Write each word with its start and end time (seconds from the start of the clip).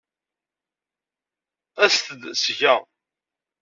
Aset-d 1.83 2.21
seg-a. 2.43 2.75